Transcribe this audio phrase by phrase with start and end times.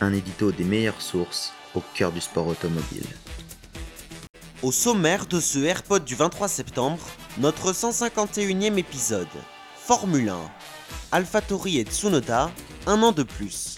[0.00, 3.06] Un édito des meilleures sources au cœur du sport automobile.
[4.62, 7.02] Au sommaire de ce AirPod du 23 septembre,
[7.38, 9.28] notre 151e épisode.
[9.76, 10.38] Formule 1.
[11.12, 12.50] AlphaTauri et Tsunoda,
[12.86, 13.76] un an de plus.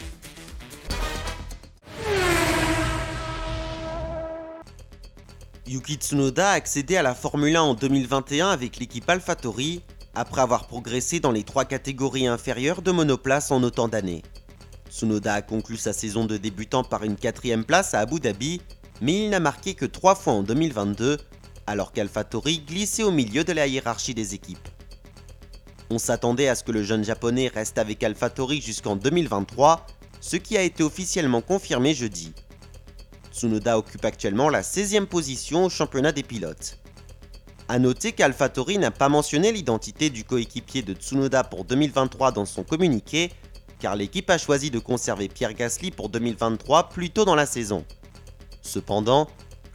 [5.66, 9.82] Yuki Tsunoda a accédé à la Formule 1 en 2021 avec l'équipe AlphaTauri,
[10.14, 14.22] après avoir progressé dans les trois catégories inférieures de monoplace en autant d'années.
[14.96, 18.62] Tsunoda a conclu sa saison de débutant par une quatrième place à Abu Dhabi,
[19.02, 21.18] mais il n'a marqué que trois fois en 2022,
[21.66, 24.68] alors qu'AlphaTauri glissait au milieu de la hiérarchie des équipes.
[25.90, 29.86] On s'attendait à ce que le jeune japonais reste avec AlphaTauri jusqu'en 2023,
[30.22, 32.32] ce qui a été officiellement confirmé jeudi.
[33.34, 36.78] Tsunoda occupe actuellement la 16e position au championnat des pilotes.
[37.68, 42.62] A noter qu'AlphaTauri n'a pas mentionné l'identité du coéquipier de Tsunoda pour 2023 dans son
[42.62, 43.30] communiqué,
[43.78, 47.84] car l'équipe a choisi de conserver Pierre Gasly pour 2023 plus tôt dans la saison.
[48.62, 49.28] Cependant,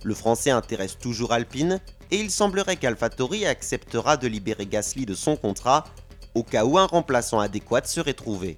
[0.03, 5.35] le français intéresse toujours Alpine et il semblerait qu'AlphaTauri acceptera de libérer Gasly de son
[5.35, 5.85] contrat
[6.33, 8.57] au cas où un remplaçant adéquat serait trouvé.